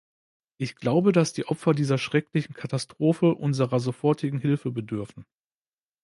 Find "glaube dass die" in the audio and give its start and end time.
0.77-1.45